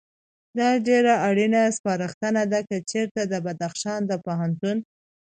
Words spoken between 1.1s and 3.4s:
اړینه سپارښتنه ده، که چېرته د